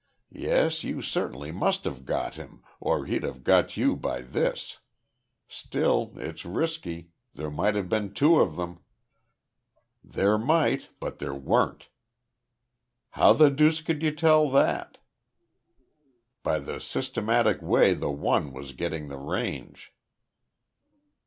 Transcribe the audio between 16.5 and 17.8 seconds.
the systematic